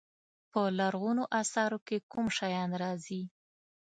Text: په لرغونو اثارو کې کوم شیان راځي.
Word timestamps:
په 0.51 0.61
لرغونو 0.79 1.23
اثارو 1.41 1.79
کې 1.87 1.97
کوم 2.11 2.25
شیان 2.37 2.69
راځي. 2.81 3.21